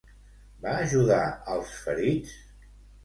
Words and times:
Va 0.63 0.71
ajudar 0.85 1.21
als 1.57 1.77
ferits? 1.85 2.35